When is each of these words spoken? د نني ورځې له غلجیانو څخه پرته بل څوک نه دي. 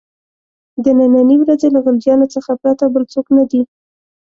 د 0.83 0.85
نني 1.15 1.35
ورځې 1.39 1.67
له 1.75 1.79
غلجیانو 1.85 2.31
څخه 2.35 2.51
پرته 2.61 2.85
بل 2.93 3.03
څوک 3.13 3.25
نه 3.37 3.43
دي. 3.51 3.61